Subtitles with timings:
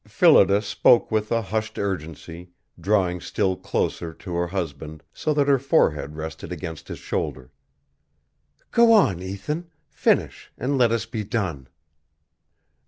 [0.07, 5.59] Phillida spoke with a hushed urgency, drawing still closer to her husband, so that her
[5.59, 7.51] forehead rested against his shoulder.
[8.71, 9.69] "Go on, Ethan.
[9.91, 11.67] Finish and let us be done."